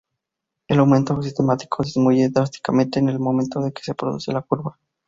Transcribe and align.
El 0.67 0.79
aumento 0.79 1.21
sistemático 1.21 1.83
disminuye 1.83 2.27
drásticamente 2.29 2.97
en 2.97 3.09
el 3.09 3.19
momento 3.19 3.59
de 3.61 3.71
que 3.71 3.83
se 3.83 3.93
produce 3.93 4.33
la 4.33 4.41
curva. 4.41 4.79